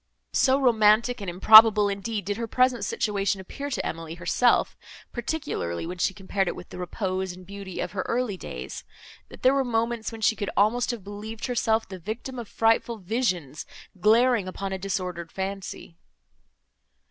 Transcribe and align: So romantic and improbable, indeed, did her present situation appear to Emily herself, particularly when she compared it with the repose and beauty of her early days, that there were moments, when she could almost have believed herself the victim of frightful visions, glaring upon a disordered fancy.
So 0.33 0.59
romantic 0.59 1.21
and 1.21 1.29
improbable, 1.29 1.87
indeed, 1.87 2.25
did 2.25 2.37
her 2.37 2.47
present 2.47 2.83
situation 2.83 3.39
appear 3.39 3.69
to 3.69 3.85
Emily 3.85 4.15
herself, 4.15 4.75
particularly 5.13 5.85
when 5.85 5.99
she 5.99 6.11
compared 6.11 6.47
it 6.47 6.55
with 6.55 6.69
the 6.69 6.79
repose 6.79 7.33
and 7.33 7.45
beauty 7.45 7.79
of 7.79 7.91
her 7.91 8.01
early 8.07 8.35
days, 8.35 8.83
that 9.29 9.43
there 9.43 9.53
were 9.53 9.63
moments, 9.63 10.11
when 10.11 10.21
she 10.21 10.35
could 10.35 10.49
almost 10.57 10.89
have 10.89 11.03
believed 11.03 11.45
herself 11.45 11.87
the 11.87 11.99
victim 11.99 12.39
of 12.39 12.47
frightful 12.47 12.97
visions, 12.97 13.67
glaring 13.99 14.47
upon 14.47 14.73
a 14.73 14.79
disordered 14.79 15.31
fancy. 15.31 15.99